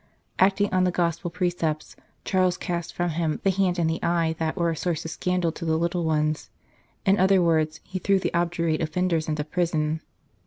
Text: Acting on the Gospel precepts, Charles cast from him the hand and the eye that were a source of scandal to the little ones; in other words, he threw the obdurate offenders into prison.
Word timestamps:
Acting 0.39 0.73
on 0.73 0.83
the 0.83 0.89
Gospel 0.89 1.29
precepts, 1.29 1.95
Charles 2.25 2.57
cast 2.57 2.91
from 2.91 3.11
him 3.11 3.39
the 3.43 3.51
hand 3.51 3.77
and 3.77 3.87
the 3.87 4.01
eye 4.01 4.33
that 4.39 4.55
were 4.57 4.71
a 4.71 4.75
source 4.75 5.05
of 5.05 5.11
scandal 5.11 5.51
to 5.51 5.63
the 5.63 5.77
little 5.77 6.03
ones; 6.05 6.49
in 7.05 7.19
other 7.19 7.39
words, 7.39 7.79
he 7.83 7.99
threw 7.99 8.17
the 8.17 8.33
obdurate 8.33 8.81
offenders 8.81 9.29
into 9.29 9.43
prison. 9.43 10.01